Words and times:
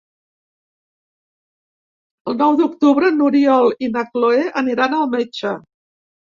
El 2.33 2.37
nou 2.41 2.59
d'octubre 2.63 3.13
n'Oriol 3.19 3.71
i 3.89 3.93
na 3.93 4.07
Cloè 4.11 4.43
aniran 4.65 5.01
al 5.05 5.09
metge. 5.17 5.57